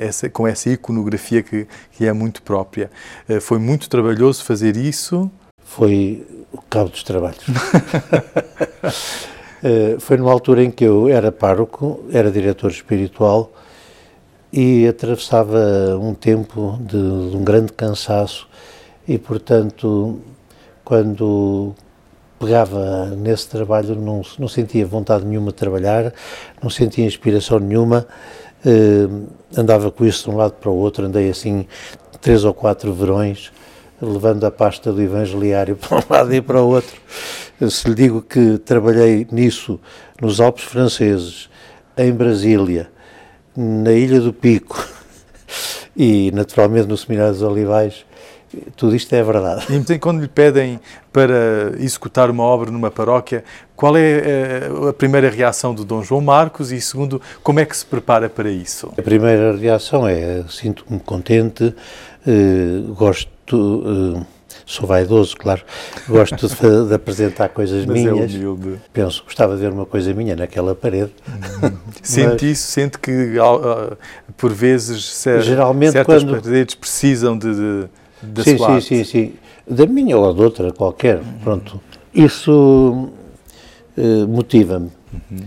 essa, 0.00 0.30
com 0.30 0.48
essa 0.48 0.70
iconografia 0.70 1.42
que, 1.42 1.68
que 1.92 2.06
é 2.06 2.12
muito 2.14 2.40
própria. 2.40 2.90
Eh, 3.28 3.38
foi 3.38 3.58
muito 3.58 3.86
trabalhoso 3.86 4.42
fazer 4.42 4.78
isso? 4.78 5.30
Foi 5.62 6.26
o 6.50 6.62
cabo 6.62 6.88
dos 6.88 7.02
trabalhos. 7.02 7.44
Eh, 9.66 9.96
foi 9.98 10.18
numa 10.18 10.30
altura 10.30 10.62
em 10.62 10.70
que 10.70 10.84
eu 10.84 11.08
era 11.08 11.32
pároco, 11.32 12.04
era 12.12 12.30
diretor 12.30 12.70
espiritual 12.70 13.50
e 14.52 14.86
atravessava 14.86 15.58
um 15.98 16.12
tempo 16.12 16.78
de, 16.82 17.30
de 17.30 17.34
um 17.34 17.42
grande 17.42 17.72
cansaço 17.72 18.46
e, 19.08 19.16
portanto, 19.16 20.20
quando 20.84 21.74
pegava 22.38 23.06
nesse 23.16 23.48
trabalho 23.48 23.94
não, 23.96 24.20
não 24.38 24.48
sentia 24.48 24.84
vontade 24.84 25.24
nenhuma 25.24 25.46
de 25.46 25.54
trabalhar, 25.54 26.12
não 26.62 26.68
sentia 26.68 27.06
inspiração 27.06 27.58
nenhuma, 27.58 28.06
eh, 28.66 29.08
andava 29.56 29.90
com 29.90 30.04
isso 30.04 30.24
de 30.24 30.30
um 30.30 30.36
lado 30.36 30.52
para 30.60 30.70
o 30.70 30.76
outro, 30.76 31.06
andei 31.06 31.30
assim 31.30 31.66
três 32.20 32.44
ou 32.44 32.52
quatro 32.52 32.92
verões, 32.92 33.50
levando 33.98 34.44
a 34.44 34.50
pasta 34.50 34.92
do 34.92 35.00
evangeliário 35.00 35.74
para 35.80 35.96
um 35.96 36.02
lado 36.10 36.34
e 36.34 36.42
para 36.42 36.60
o 36.60 36.68
outro. 36.68 37.00
Se 37.70 37.88
lhe 37.88 37.94
digo 37.94 38.22
que 38.22 38.58
trabalhei 38.58 39.26
nisso 39.30 39.80
nos 40.20 40.40
Alpes 40.40 40.64
franceses, 40.64 41.48
em 41.96 42.12
Brasília, 42.12 42.90
na 43.56 43.92
Ilha 43.92 44.20
do 44.20 44.32
Pico 44.32 44.82
e 45.96 46.30
naturalmente 46.32 46.88
no 46.88 46.96
Seminário 46.96 47.32
dos 47.32 47.42
Olivais, 47.42 48.04
tudo 48.76 48.94
isto 48.94 49.12
é 49.14 49.22
verdade. 49.22 49.66
E 49.90 49.98
quando 49.98 50.20
lhe 50.20 50.28
pedem 50.28 50.80
para 51.12 51.72
executar 51.78 52.30
uma 52.30 52.42
obra 52.42 52.70
numa 52.70 52.90
paróquia, 52.90 53.44
qual 53.76 53.96
é 53.96 54.00
eh, 54.00 54.70
a 54.88 54.92
primeira 54.92 55.28
reação 55.30 55.74
do 55.74 55.84
Dom 55.84 56.02
João 56.02 56.20
Marcos 56.20 56.72
e, 56.72 56.80
segundo, 56.80 57.20
como 57.42 57.60
é 57.60 57.64
que 57.64 57.76
se 57.76 57.86
prepara 57.86 58.28
para 58.28 58.50
isso? 58.50 58.92
A 58.96 59.02
primeira 59.02 59.56
reação 59.56 60.06
é 60.06 60.44
sinto-me 60.48 61.00
contente, 61.00 61.74
eh, 62.26 62.82
gosto, 62.96 64.16
eh, 64.16 64.26
sou 64.66 64.86
vaidoso, 64.86 65.36
claro, 65.36 65.62
gosto 66.08 66.48
de, 66.48 66.56
de 66.88 66.94
apresentar 66.94 67.48
coisas 67.50 67.84
Mas 67.84 67.96
é 67.96 68.10
minhas. 68.10 68.34
É 68.34 68.36
humilde. 68.36 68.80
Penso, 68.92 69.22
gostava 69.24 69.54
de 69.54 69.60
ver 69.60 69.72
uma 69.72 69.86
coisa 69.86 70.12
minha 70.14 70.34
naquela 70.34 70.74
parede. 70.74 71.12
Sente 72.02 72.50
isso? 72.50 72.66
Sente 72.68 72.98
que, 72.98 73.34
por 74.36 74.52
vezes, 74.52 75.24
Geralmente, 75.40 75.92
certas 75.92 76.24
quando... 76.24 76.42
paredes 76.42 76.74
precisam 76.74 77.36
de, 77.36 77.54
de 77.54 77.88
da 78.22 78.42
sim, 78.42 78.56
sua 78.56 78.80
sim, 78.80 79.04
sim, 79.04 79.04
sim. 79.04 79.32
Da 79.68 79.86
minha 79.86 80.16
ou 80.16 80.32
de 80.34 80.42
outra 80.42 80.72
qualquer, 80.72 81.20
pronto. 81.42 81.80
Isso 82.14 83.10
uh, 83.96 84.28
motiva-me. 84.28 84.90
Uhum. 85.12 85.38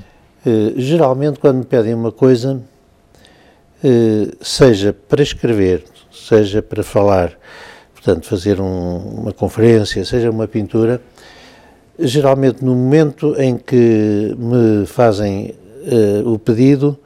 Uh, 0.46 0.74
geralmente, 0.78 1.40
quando 1.40 1.58
me 1.58 1.66
pedem 1.66 1.94
uma 1.94 2.12
coisa, 2.12 2.62
uh, 3.84 4.38
seja 4.42 4.94
para 4.94 5.22
escrever, 5.22 5.84
seja 6.12 6.62
para 6.62 6.84
falar, 6.84 7.38
portanto, 8.08 8.26
fazer 8.26 8.62
um, 8.62 8.98
uma 9.22 9.34
conferência, 9.34 10.06
seja 10.06 10.32
uma 10.32 10.48
pintura, 10.48 11.02
geralmente 12.00 12.64
no 12.64 12.74
momento 12.74 13.36
em 13.38 13.58
que 13.58 14.34
me 14.38 14.86
fazem 14.86 15.54
o 16.26 16.40
pedido, 16.40 16.98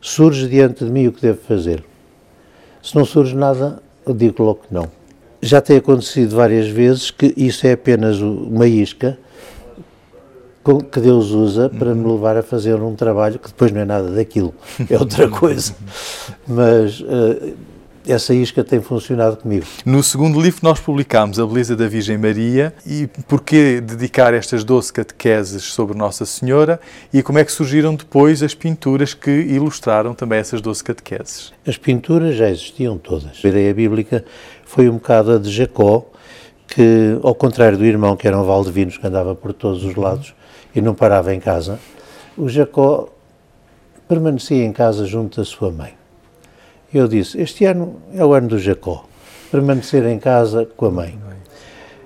surge 0.00 0.48
diante 0.48 0.84
de 0.84 0.90
mim 0.90 1.06
o 1.06 1.12
que 1.12 1.22
devo 1.22 1.38
fazer. 1.46 1.82
Se 2.82 2.94
não 2.94 3.04
surge 3.04 3.34
nada, 3.34 3.82
eu 4.06 4.12
digo 4.12 4.42
logo 4.42 4.60
que 4.66 4.74
não. 4.74 4.90
Já 5.40 5.60
tem 5.62 5.78
acontecido 5.78 6.36
várias 6.36 6.68
vezes 6.68 7.10
que 7.10 7.32
isso 7.36 7.66
é 7.66 7.72
apenas 7.72 8.20
uma 8.20 8.66
isca 8.66 9.18
que 10.92 11.00
Deus 11.00 11.30
usa 11.30 11.68
para 11.70 11.94
me 11.94 12.06
levar 12.06 12.36
a 12.36 12.42
fazer 12.42 12.74
um 12.74 12.94
trabalho 12.94 13.38
que 13.38 13.48
depois 13.48 13.72
não 13.72 13.80
é 13.80 13.84
nada 13.84 14.10
daquilo, 14.10 14.54
é 14.88 14.96
outra 14.96 15.26
coisa. 15.30 15.74
Mas 16.46 17.00
uh, 17.00 17.54
essa 18.06 18.34
isca 18.34 18.64
tem 18.64 18.80
funcionado 18.80 19.36
comigo. 19.36 19.66
No 19.84 20.02
segundo 20.02 20.40
livro 20.40 20.60
nós 20.62 20.80
publicámos 20.80 21.38
A 21.38 21.46
Beleza 21.46 21.76
da 21.76 21.86
Virgem 21.86 22.16
Maria 22.16 22.74
e 22.86 23.08
porquê 23.28 23.80
dedicar 23.80 24.32
estas 24.34 24.64
12 24.64 24.92
catequeses 24.92 25.64
sobre 25.64 25.96
Nossa 25.96 26.24
Senhora 26.24 26.80
e 27.12 27.22
como 27.22 27.38
é 27.38 27.44
que 27.44 27.52
surgiram 27.52 27.94
depois 27.94 28.42
as 28.42 28.54
pinturas 28.54 29.14
que 29.14 29.30
ilustraram 29.30 30.14
também 30.14 30.38
essas 30.38 30.60
12 30.60 30.82
catequeses. 30.82 31.52
As 31.66 31.76
pinturas 31.76 32.36
já 32.36 32.48
existiam 32.48 32.96
todas. 32.96 33.40
A 33.44 33.48
ideia 33.48 33.74
bíblica 33.74 34.24
foi 34.64 34.88
um 34.88 34.94
bocado 34.94 35.32
a 35.32 35.38
de 35.38 35.50
Jacó, 35.50 36.06
que, 36.66 37.18
ao 37.22 37.34
contrário 37.34 37.76
do 37.76 37.84
irmão, 37.84 38.16
que 38.16 38.26
era 38.26 38.38
um 38.38 38.44
valdevinos 38.44 38.96
que 38.96 39.06
andava 39.06 39.34
por 39.34 39.52
todos 39.52 39.84
os 39.84 39.96
lados 39.96 40.34
e 40.74 40.80
não 40.80 40.94
parava 40.94 41.34
em 41.34 41.40
casa, 41.40 41.80
o 42.36 42.48
Jacó 42.48 43.08
permanecia 44.08 44.64
em 44.64 44.72
casa 44.72 45.04
junto 45.04 45.40
da 45.40 45.44
sua 45.44 45.70
mãe. 45.70 45.99
Eu 46.92 47.06
disse: 47.06 47.40
Este 47.40 47.64
ano 47.64 47.96
é 48.14 48.24
o 48.24 48.32
ano 48.32 48.48
do 48.48 48.58
Jacó, 48.58 49.06
permanecer 49.50 50.04
em 50.06 50.18
casa 50.18 50.66
com 50.76 50.86
a 50.86 50.90
mãe. 50.90 51.18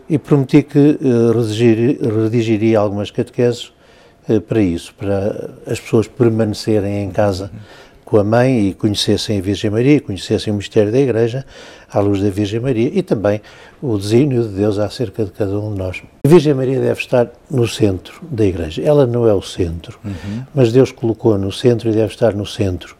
E 0.08 0.18
prometi 0.18 0.62
que 0.62 0.78
uh, 1.00 1.32
redigir, 1.32 1.98
redigiria 2.02 2.78
algumas 2.78 3.10
catequeses 3.10 3.72
uh, 4.28 4.40
para 4.40 4.60
isso, 4.60 4.94
para 4.94 5.54
as 5.66 5.80
pessoas 5.80 6.06
permanecerem 6.06 7.04
em 7.04 7.10
casa 7.10 7.50
com 8.04 8.18
a 8.18 8.24
mãe 8.24 8.68
e 8.68 8.74
conhecessem 8.74 9.38
a 9.38 9.40
Virgem 9.40 9.70
Maria, 9.70 10.00
conhecessem 10.00 10.52
o 10.52 10.56
mistério 10.56 10.92
da 10.92 11.00
Igreja 11.00 11.44
à 11.90 12.00
luz 12.00 12.20
da 12.20 12.28
Virgem 12.28 12.60
Maria 12.60 12.90
e 12.92 13.02
também 13.02 13.40
o 13.80 13.96
desígnio 13.96 14.42
de 14.42 14.50
Deus 14.50 14.78
acerca 14.78 15.24
de 15.24 15.30
cada 15.30 15.58
um 15.58 15.72
de 15.72 15.78
nós. 15.78 16.02
A 16.24 16.28
Virgem 16.28 16.52
Maria 16.52 16.78
deve 16.78 17.00
estar 17.00 17.30
no 17.50 17.66
centro 17.66 18.20
da 18.22 18.44
Igreja. 18.44 18.82
Ela 18.82 19.06
não 19.06 19.26
é 19.26 19.32
o 19.32 19.40
centro, 19.40 19.98
uhum. 20.04 20.42
mas 20.54 20.70
Deus 20.70 20.92
colocou 20.92 21.38
no 21.38 21.50
centro 21.50 21.88
e 21.88 21.92
deve 21.92 22.12
estar 22.12 22.34
no 22.34 22.44
centro. 22.44 22.94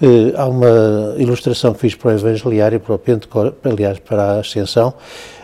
Uh, 0.00 0.32
há 0.34 0.46
uma 0.48 1.14
ilustração 1.18 1.74
que 1.74 1.80
fiz 1.80 1.94
para 1.94 2.08
o 2.08 2.12
Evangeliário, 2.12 2.80
para 2.80 2.94
o 2.94 3.00
aliás, 3.64 3.98
para 3.98 4.22
a 4.22 4.40
Ascensão, 4.40 4.94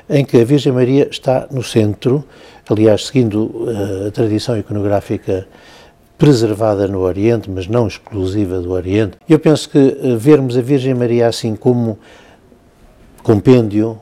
em 0.08 0.25
que 0.25 0.40
a 0.40 0.44
Virgem 0.44 0.72
Maria 0.72 1.08
está 1.10 1.46
no 1.50 1.62
centro, 1.62 2.25
aliás, 2.70 3.07
seguindo 3.07 3.44
uh, 3.44 4.09
a 4.09 4.11
tradição 4.11 4.57
iconográfica 4.59 5.46
preservada 6.16 6.88
no 6.88 7.00
Oriente, 7.00 7.50
mas 7.50 7.66
não 7.66 7.87
exclusiva 7.87 8.59
do 8.61 8.70
Oriente. 8.72 9.18
Eu 9.28 9.38
penso 9.38 9.68
que 9.68 9.78
uh, 9.78 10.16
vermos 10.16 10.57
a 10.57 10.62
Virgem 10.62 10.94
Maria 10.94 11.26
assim 11.26 11.54
como 11.54 11.98
compêndio 13.22 14.00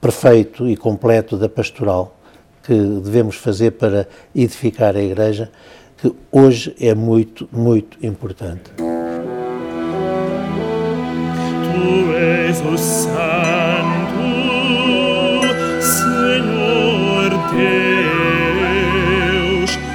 perfeito 0.00 0.68
e 0.68 0.76
completo 0.76 1.36
da 1.36 1.48
pastoral 1.48 2.16
que 2.62 2.74
devemos 2.74 3.36
fazer 3.36 3.72
para 3.72 4.06
edificar 4.34 4.94
a 4.94 5.02
Igreja, 5.02 5.50
que 5.96 6.12
hoje 6.30 6.74
é 6.80 6.94
muito, 6.94 7.48
muito 7.52 7.98
importante. 8.04 8.70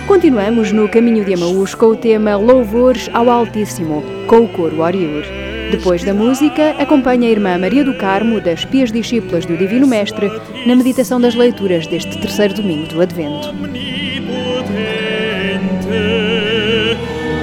Continuamos 0.07 0.71
no 0.71 0.89
caminho 0.89 1.23
de 1.23 1.33
Amaús 1.33 1.75
com 1.75 1.87
o 1.87 1.95
tema 1.95 2.35
Louvores 2.35 3.09
ao 3.13 3.29
Altíssimo, 3.29 4.03
com 4.27 4.37
o 4.37 4.47
coro 4.47 4.81
Oriur. 4.81 5.23
Depois 5.71 6.03
da 6.03 6.13
música, 6.13 6.75
acompanha 6.79 7.27
a 7.27 7.31
irmã 7.31 7.57
Maria 7.57 7.83
do 7.83 7.95
Carmo, 7.97 8.41
das 8.41 8.65
Pias 8.65 8.91
Discípulas 8.91 9.45
do 9.45 9.57
Divino 9.57 9.85
Mestre, 9.85 10.31
na 10.65 10.75
meditação 10.75 11.19
das 11.19 11.35
leituras 11.35 11.85
deste 11.85 12.19
terceiro 12.19 12.53
domingo 12.53 12.87
do 12.87 13.01
Advento. 13.01 13.49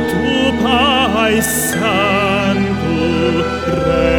Tu, 0.09 0.63
Pai 0.63 1.43
Santo, 1.43 1.83
Rei 3.87 4.12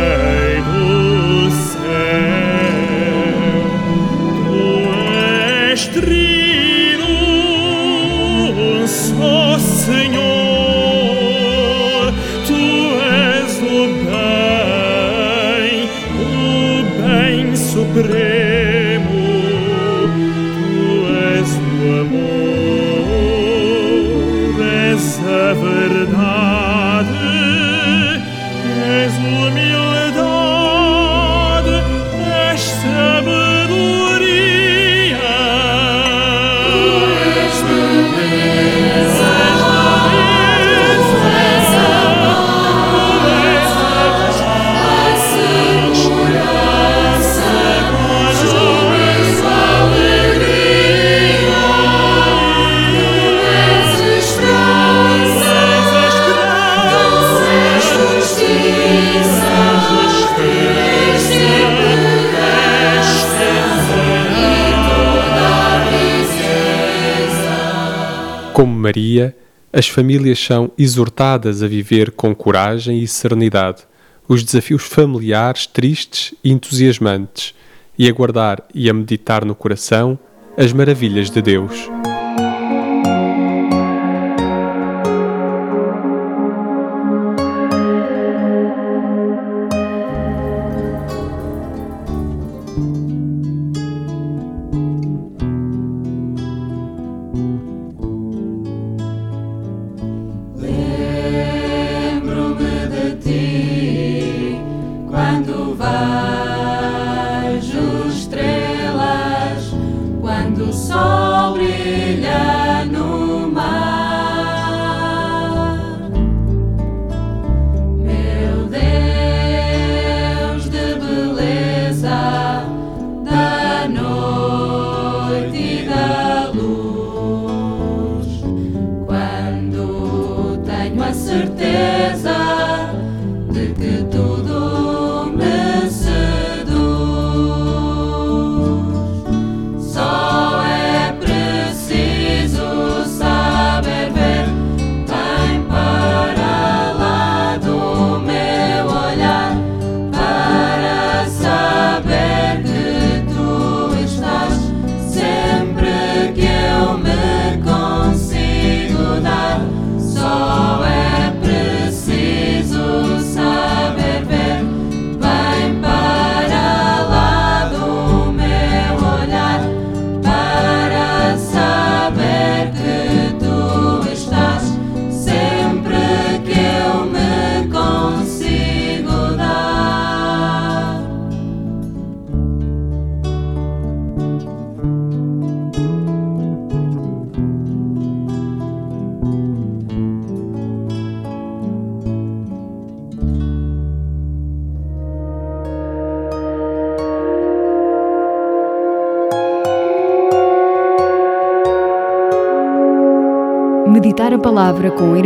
Como 68.53 68.71
Maria, 68.71 69.35
as 69.73 69.87
famílias 69.87 70.39
são 70.39 70.71
exortadas 70.77 71.63
a 71.63 71.67
viver 71.67 72.11
com 72.11 72.35
coragem 72.35 72.99
e 72.99 73.07
serenidade 73.07 73.83
os 74.27 74.43
desafios 74.43 74.83
familiares 74.83 75.65
tristes 75.65 76.33
e 76.43 76.51
entusiasmantes 76.51 77.53
e 77.97 78.07
a 78.07 78.11
guardar 78.11 78.63
e 78.73 78.89
a 78.89 78.93
meditar 78.93 79.43
no 79.43 79.55
coração 79.55 80.17
as 80.55 80.71
maravilhas 80.71 81.29
de 81.29 81.41
Deus. 81.41 81.89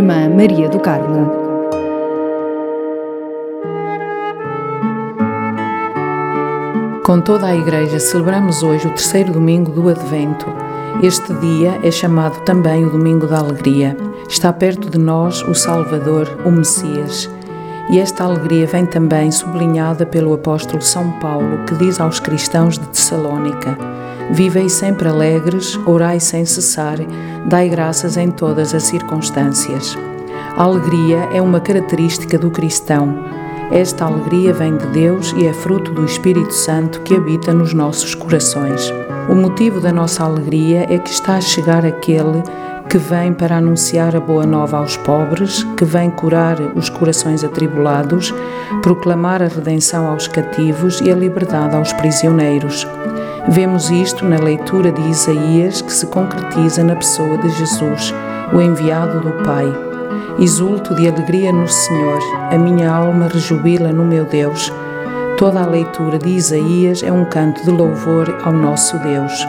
Irmã 0.07 0.29
Maria 0.29 0.69
do 0.69 0.79
Carmo. 0.79 1.29
Com 7.03 7.19
toda 7.19 7.47
a 7.47 7.53
Igreja, 7.53 7.99
celebramos 7.99 8.63
hoje 8.63 8.87
o 8.87 8.91
terceiro 8.91 9.33
domingo 9.33 9.69
do 9.69 9.89
Advento. 9.89 10.45
Este 11.03 11.33
dia 11.33 11.77
é 11.83 11.91
chamado 11.91 12.39
também 12.45 12.85
o 12.85 12.89
Domingo 12.89 13.27
da 13.27 13.39
Alegria. 13.39 13.97
Está 14.29 14.53
perto 14.53 14.89
de 14.89 14.97
nós 14.97 15.41
o 15.41 15.53
Salvador, 15.53 16.25
o 16.45 16.51
Messias. 16.51 17.29
E 17.89 17.99
esta 17.99 18.23
alegria 18.23 18.65
vem 18.65 18.85
também 18.85 19.29
sublinhada 19.29 20.05
pelo 20.05 20.33
apóstolo 20.33 20.81
São 20.81 21.11
Paulo, 21.19 21.65
que 21.65 21.75
diz 21.75 21.99
aos 21.99 22.17
cristãos 22.17 22.79
de 22.79 22.87
Tessalónica: 22.87 23.77
Vivei 24.29 24.67
sempre 24.67 25.07
alegres, 25.07 25.79
orai 25.85 26.19
sem 26.19 26.45
cessar, 26.45 26.97
dai 27.45 27.69
graças 27.69 28.17
em 28.17 28.29
todas 28.29 28.75
as 28.75 28.83
circunstâncias. 28.83 29.97
A 30.57 30.63
alegria 30.63 31.29
é 31.33 31.41
uma 31.41 31.61
característica 31.61 32.37
do 32.37 32.51
cristão. 32.51 33.25
Esta 33.71 34.05
alegria 34.05 34.53
vem 34.53 34.75
de 34.75 34.85
Deus 34.87 35.33
e 35.37 35.45
é 35.45 35.53
fruto 35.53 35.91
do 35.91 36.03
Espírito 36.03 36.53
Santo 36.53 37.01
que 37.01 37.15
habita 37.15 37.53
nos 37.53 37.73
nossos 37.73 38.15
corações. 38.15 38.93
O 39.29 39.35
motivo 39.35 39.79
da 39.79 39.91
nossa 39.91 40.23
alegria 40.23 40.85
é 40.89 40.97
que 40.97 41.09
está 41.09 41.35
a 41.35 41.41
chegar 41.41 41.85
aquele 41.85 42.43
que 42.89 42.97
vem 42.97 43.33
para 43.33 43.57
anunciar 43.57 44.15
a 44.15 44.19
boa 44.19 44.45
nova 44.45 44.77
aos 44.77 44.95
pobres, 44.97 45.63
que 45.75 45.83
vem 45.83 46.09
curar 46.09 46.59
os 46.75 46.89
corações 46.89 47.43
atribulados, 47.43 48.33
proclamar 48.81 49.41
a 49.41 49.47
redenção 49.47 50.07
aos 50.07 50.27
cativos 50.27 51.01
e 51.01 51.11
a 51.11 51.15
liberdade 51.15 51.75
aos 51.75 51.91
prisioneiros. 51.93 52.87
Vemos 53.49 53.89
isto 53.89 54.25
na 54.25 54.37
leitura 54.37 54.91
de 54.91 55.01
Isaías 55.09 55.81
que 55.81 55.93
se 55.93 56.05
concretiza 56.07 56.83
na 56.83 56.97
pessoa 56.97 57.37
de 57.37 57.49
Jesus, 57.49 58.13
o 58.53 58.59
enviado 58.59 59.21
do 59.21 59.31
Pai. 59.43 59.65
Exulto 60.37 60.93
de 60.95 61.07
alegria 61.07 61.53
no 61.53 61.67
Senhor, 61.67 62.19
a 62.51 62.57
minha 62.57 62.91
alma 62.91 63.27
rejubila 63.27 63.93
no 63.93 64.03
meu 64.03 64.25
Deus. 64.25 64.71
Toda 65.37 65.61
a 65.61 65.65
leitura 65.65 66.19
de 66.19 66.29
Isaías 66.29 67.01
é 67.03 67.11
um 67.11 67.23
canto 67.23 67.63
de 67.63 67.71
louvor 67.71 68.37
ao 68.43 68.51
nosso 68.51 68.99
Deus. 68.99 69.47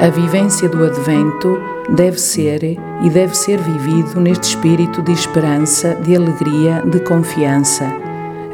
A 0.00 0.08
vivência 0.08 0.68
do 0.68 0.84
Advento 0.84 1.58
deve 1.88 2.20
ser 2.20 2.62
e 2.62 3.10
deve 3.10 3.34
ser 3.36 3.58
vivido 3.58 4.20
neste 4.20 4.50
espírito 4.50 5.02
de 5.02 5.10
esperança, 5.12 5.96
de 5.96 6.14
alegria, 6.14 6.82
de 6.86 7.00
confiança. 7.00 8.05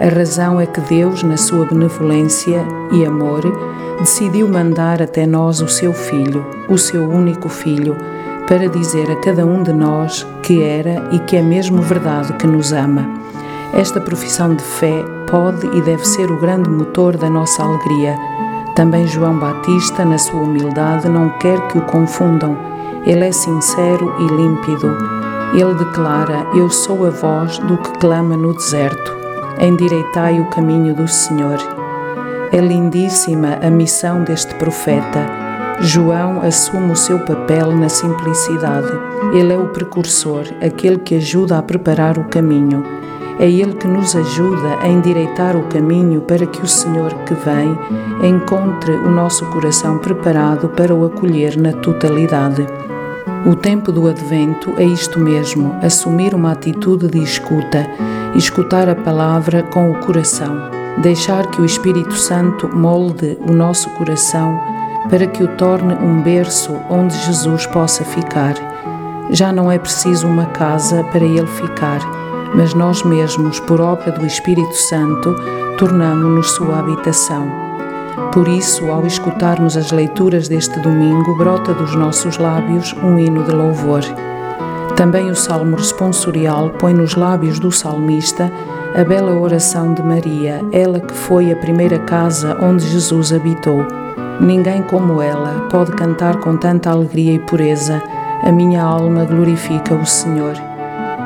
A 0.02 0.08
razão 0.08 0.60
é 0.60 0.66
que 0.66 0.80
Deus, 0.80 1.22
na 1.22 1.36
sua 1.36 1.64
benevolência 1.64 2.66
e 2.90 3.06
amor, 3.06 3.40
decidiu 4.00 4.48
mandar 4.48 5.00
até 5.00 5.24
nós 5.24 5.60
o 5.60 5.68
seu 5.68 5.92
Filho, 5.92 6.44
o 6.68 6.76
seu 6.76 7.08
único 7.08 7.48
Filho, 7.48 7.96
para 8.48 8.68
dizer 8.68 9.08
a 9.10 9.16
cada 9.20 9.46
um 9.46 9.62
de 9.62 9.72
nós 9.72 10.26
que 10.42 10.60
era 10.60 11.08
e 11.12 11.20
que 11.20 11.36
é 11.36 11.42
mesmo 11.42 11.80
verdade 11.80 12.32
que 12.32 12.46
nos 12.46 12.72
ama. 12.72 13.08
Esta 13.72 14.00
profissão 14.00 14.54
de 14.56 14.62
fé 14.64 15.04
pode 15.30 15.66
e 15.68 15.80
deve 15.80 16.04
ser 16.04 16.30
o 16.30 16.40
grande 16.40 16.68
motor 16.68 17.16
da 17.16 17.30
nossa 17.30 17.62
alegria 17.62 18.16
também 18.74 19.06
João 19.06 19.38
Batista, 19.38 20.02
na 20.02 20.16
sua 20.16 20.40
humildade, 20.40 21.08
não 21.08 21.28
quer 21.38 21.60
que 21.68 21.76
o 21.76 21.82
confundam. 21.82 22.56
Ele 23.04 23.26
é 23.26 23.32
sincero 23.32 24.14
e 24.18 24.26
límpido. 24.34 24.96
Ele 25.52 25.74
declara: 25.74 26.46
Eu 26.54 26.70
sou 26.70 27.04
a 27.06 27.10
voz 27.10 27.58
do 27.58 27.76
que 27.76 27.98
clama 27.98 28.34
no 28.34 28.54
deserto. 28.54 29.21
Endireitai 29.64 30.40
o 30.40 30.46
caminho 30.46 30.92
do 30.92 31.06
Senhor. 31.06 31.56
É 32.50 32.58
lindíssima 32.58 33.60
a 33.62 33.70
missão 33.70 34.24
deste 34.24 34.52
profeta. 34.56 35.24
João 35.78 36.42
assume 36.42 36.90
o 36.90 36.96
seu 36.96 37.20
papel 37.20 37.70
na 37.70 37.88
simplicidade. 37.88 38.90
Ele 39.32 39.52
é 39.52 39.56
o 39.56 39.68
precursor, 39.68 40.46
aquele 40.60 40.98
que 40.98 41.14
ajuda 41.14 41.58
a 41.58 41.62
preparar 41.62 42.18
o 42.18 42.24
caminho. 42.24 42.84
É 43.38 43.48
Ele 43.48 43.74
que 43.74 43.86
nos 43.86 44.16
ajuda 44.16 44.78
a 44.80 44.88
endireitar 44.88 45.56
o 45.56 45.68
caminho 45.68 46.22
para 46.22 46.44
que 46.44 46.60
o 46.60 46.66
Senhor 46.66 47.14
que 47.24 47.34
vem 47.34 47.78
encontre 48.28 48.90
o 48.90 49.10
nosso 49.10 49.46
coração 49.46 49.98
preparado 49.98 50.70
para 50.70 50.92
o 50.92 51.04
acolher 51.04 51.56
na 51.56 51.72
totalidade. 51.72 52.66
O 53.46 53.54
tempo 53.54 53.90
do 53.92 54.08
Advento 54.08 54.74
é 54.78 54.84
isto 54.84 55.18
mesmo: 55.18 55.74
assumir 55.82 56.34
uma 56.34 56.52
atitude 56.52 57.08
de 57.08 57.22
escuta, 57.22 57.86
escutar 58.34 58.88
a 58.88 58.94
palavra 58.94 59.62
com 59.62 59.90
o 59.90 60.00
coração, 60.00 60.70
deixar 60.98 61.46
que 61.46 61.60
o 61.60 61.64
Espírito 61.64 62.14
Santo 62.14 62.68
molde 62.74 63.38
o 63.48 63.52
nosso 63.52 63.90
coração 63.90 64.60
para 65.08 65.26
que 65.26 65.42
o 65.42 65.48
torne 65.56 65.94
um 65.94 66.22
berço 66.22 66.72
onde 66.88 67.16
Jesus 67.18 67.66
possa 67.66 68.04
ficar. 68.04 68.54
Já 69.30 69.52
não 69.52 69.70
é 69.70 69.78
preciso 69.78 70.26
uma 70.26 70.46
casa 70.46 71.02
para 71.04 71.24
ele 71.24 71.46
ficar 71.46 72.22
mas 72.54 72.74
nós 72.74 73.02
mesmos, 73.02 73.60
por 73.60 73.80
obra 73.80 74.12
do 74.12 74.26
Espírito 74.26 74.74
Santo, 74.74 75.34
tornamo-nos 75.78 76.50
sua 76.50 76.78
habitação. 76.78 77.61
Por 78.32 78.48
isso, 78.48 78.90
ao 78.90 79.06
escutarmos 79.06 79.76
as 79.76 79.90
leituras 79.90 80.48
deste 80.48 80.78
domingo, 80.80 81.36
brota 81.36 81.72
dos 81.72 81.94
nossos 81.94 82.38
lábios 82.38 82.94
um 83.02 83.18
hino 83.18 83.44
de 83.44 83.52
louvor. 83.52 84.02
Também 84.96 85.30
o 85.30 85.36
salmo 85.36 85.76
responsorial 85.76 86.70
põe 86.70 86.92
nos 86.92 87.14
lábios 87.14 87.58
do 87.58 87.72
salmista 87.72 88.52
a 88.94 89.02
bela 89.04 89.32
oração 89.32 89.94
de 89.94 90.02
Maria, 90.02 90.60
ela 90.70 91.00
que 91.00 91.14
foi 91.14 91.50
a 91.50 91.56
primeira 91.56 91.98
casa 92.00 92.58
onde 92.60 92.86
Jesus 92.86 93.32
habitou. 93.32 93.86
Ninguém 94.38 94.82
como 94.82 95.22
ela 95.22 95.68
pode 95.70 95.92
cantar 95.92 96.36
com 96.36 96.56
tanta 96.56 96.90
alegria 96.90 97.34
e 97.34 97.38
pureza. 97.38 98.02
A 98.42 98.52
minha 98.52 98.82
alma 98.82 99.24
glorifica 99.24 99.94
o 99.94 100.04
Senhor. 100.04 100.54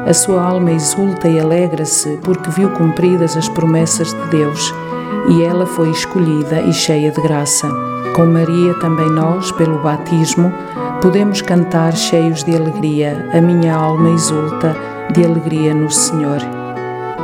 A 0.07 0.15
sua 0.15 0.41
alma 0.43 0.71
exulta 0.71 1.27
e 1.27 1.41
alegra-se 1.41 2.19
porque 2.23 2.51
viu 2.51 2.71
cumpridas 2.71 3.37
as 3.37 3.49
promessas 3.49 4.13
de 4.13 4.27
Deus 4.29 4.73
e 5.29 5.43
ela 5.43 5.67
foi 5.67 5.91
escolhida 5.91 6.61
e 6.61 6.73
cheia 6.73 7.11
de 7.11 7.21
graça. 7.21 7.69
Com 8.15 8.27
Maria, 8.27 8.75
também 8.75 9.11
nós, 9.11 9.51
pelo 9.53 9.79
batismo, 9.79 10.53
podemos 11.03 11.43
cantar 11.43 11.97
cheios 11.97 12.43
de 12.45 12.55
alegria. 12.55 13.29
A 13.33 13.41
minha 13.41 13.75
alma 13.75 14.11
exulta 14.11 14.77
de 15.13 15.25
alegria 15.25 15.75
no 15.75 15.91
Senhor. 15.91 16.39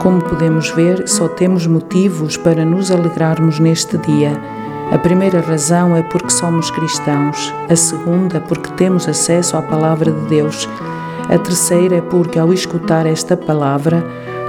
Como 0.01 0.23
podemos 0.23 0.71
ver, 0.71 1.09
só 1.09 1.29
temos 1.29 1.67
motivos 1.67 2.37
para 2.37 2.65
nos 2.65 2.91
alegrarmos 2.91 3.59
neste 3.59 3.97
dia. 3.99 4.33
A 4.91 4.99
primeira 4.99 5.41
razão 5.41 5.97
é 5.97 6.03
porque 6.03 6.31
somos 6.31 6.71
cristãos, 6.71 7.55
a 7.71 7.77
segunda, 7.77 8.41
porque 8.41 8.71
temos 8.73 9.09
acesso 9.09 9.57
à 9.57 9.63
Palavra 9.63 10.11
de 10.11 10.27
Deus 10.27 10.69
a 11.29 11.39
terceira 11.39 11.97
é 11.97 12.01
porque, 12.01 12.39
ao 12.39 12.53
escutar 12.53 13.07
esta 13.07 13.37
palavra, 13.37 14.05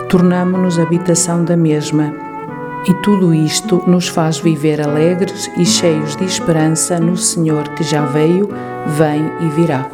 tornamo-nos 0.10 0.80
habitação 0.80 1.46
da 1.46 1.56
mesma. 1.56 2.23
E 2.86 2.94
tudo 2.96 3.34
isto 3.34 3.82
nos 3.88 4.10
faz 4.10 4.40
viver 4.40 4.82
alegres 4.82 5.50
e 5.58 5.66
cheios 5.66 6.18
de 6.18 6.26
esperança 6.26 7.00
no 7.00 7.16
Senhor 7.16 7.70
que 7.70 7.84
já 7.84 8.06
veio, 8.06 8.50
vem 8.98 9.32
e 9.40 9.50
virá. 9.56 9.90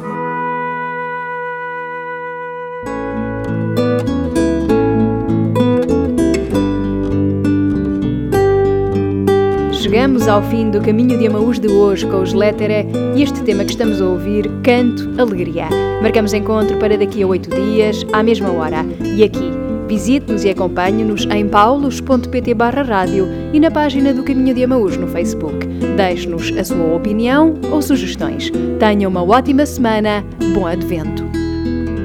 Chegamos 9.72 10.28
ao 10.28 10.42
fim 10.44 10.72
do 10.72 10.82
caminho 10.82 11.18
de 11.18 11.28
Amaús 11.28 11.60
de 11.60 11.68
hoje 11.68 12.08
com 12.08 12.22
os 12.22 12.34
Létere 12.34 12.88
e 13.16 13.22
este 13.22 13.42
tema 13.44 13.64
que 13.64 13.72
estamos 13.72 14.02
a 14.02 14.06
ouvir, 14.06 14.50
Canto 14.64 15.10
Alegria. 15.22 15.68
Marcamos 16.02 16.34
encontro 16.34 16.78
para 16.78 16.98
daqui 16.98 17.22
a 17.22 17.28
oito 17.28 17.50
dias, 17.50 18.06
à 18.14 18.24
mesma 18.24 18.52
hora. 18.52 18.86
E 19.04 19.24
aqui, 19.24 19.49
visite-nos 19.90 20.46
e 20.46 20.50
acompanhe-nos 20.50 21.26
em 21.26 21.48
paulos.pt 21.48 22.54
barra 22.54 22.84
rádio 22.84 23.28
e 23.52 23.60
na 23.60 23.72
página 23.72 24.14
do 24.14 24.22
Caminho 24.22 24.54
de 24.54 24.64
Amaús 24.64 24.96
no 24.96 25.08
Facebook. 25.08 25.66
Deixe-nos 25.98 26.56
a 26.56 26.64
sua 26.64 26.96
opinião 26.96 27.56
ou 27.72 27.82
sugestões. 27.82 28.52
Tenha 28.80 29.10
uma 29.10 29.24
ótima 29.24 29.66
semana. 29.66 30.24
Bom 30.54 30.68
Advento. 30.68 31.24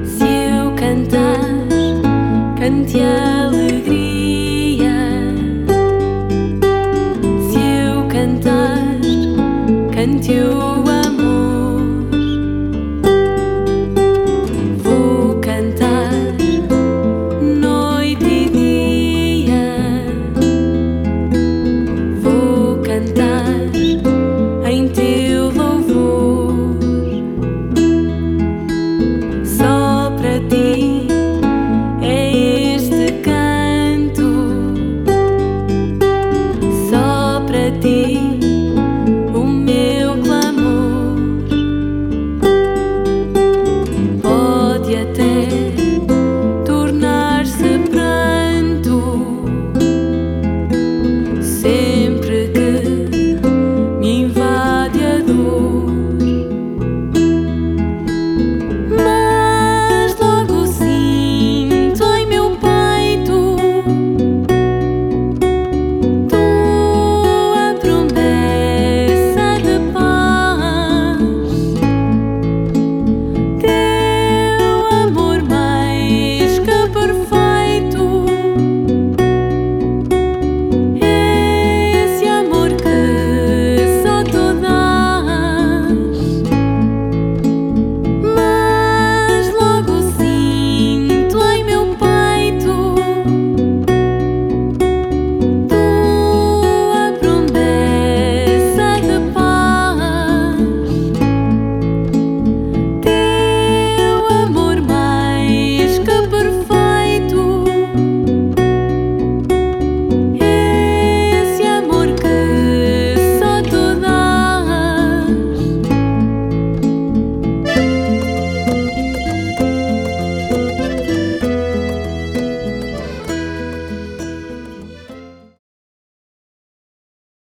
Se 0.03 0.23
eu 0.23 0.73
cantar, 0.75 1.39
cante 2.57 2.97
alegria. 2.99 3.75
Se 7.51 7.59
eu 7.59 8.07
cantar, 8.07 8.99
cante 9.93 10.31
o 10.31 10.84